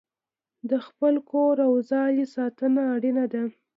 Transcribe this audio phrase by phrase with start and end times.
[0.69, 3.43] د خپل کور او ځالې ساتنه اړینه ده.